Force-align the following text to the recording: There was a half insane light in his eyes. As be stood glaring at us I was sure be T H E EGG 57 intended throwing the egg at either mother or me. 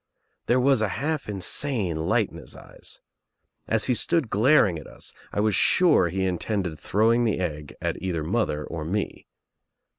There 0.47 0.59
was 0.59 0.81
a 0.81 0.87
half 0.97 1.29
insane 1.29 1.95
light 1.95 2.31
in 2.31 2.37
his 2.37 2.55
eyes. 2.55 3.01
As 3.67 3.85
be 3.85 3.93
stood 3.93 4.31
glaring 4.31 4.79
at 4.79 4.87
us 4.87 5.13
I 5.31 5.39
was 5.41 5.53
sure 5.55 6.05
be 6.09 6.15
T 6.15 6.21
H 6.21 6.21
E 6.21 6.21
EGG 6.25 6.33
57 6.33 6.33
intended 6.63 6.79
throwing 6.79 7.23
the 7.23 7.39
egg 7.39 7.75
at 7.81 8.01
either 8.01 8.23
mother 8.23 8.63
or 8.65 8.83
me. 8.83 9.27